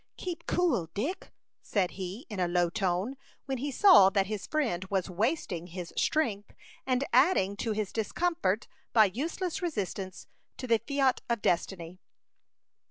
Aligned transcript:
"Keep 0.17 0.47
cool, 0.47 0.87
Dick," 0.95 1.31
said 1.61 1.91
he, 1.91 2.25
in 2.27 2.39
a 2.39 2.47
low 2.47 2.71
tone, 2.71 3.17
when 3.45 3.59
he 3.59 3.69
saw 3.69 4.09
that 4.09 4.25
his 4.25 4.47
friend 4.47 4.83
was 4.85 5.11
wasting 5.11 5.67
his 5.67 5.93
strength 5.95 6.55
and 6.87 7.03
adding 7.13 7.55
to 7.57 7.71
his 7.73 7.93
discomfort 7.93 8.67
by 8.93 9.05
useless 9.05 9.61
resistance 9.61 10.25
to 10.57 10.65
the 10.65 10.81
fiat 10.87 11.21
of 11.29 11.43
destiny. 11.43 11.99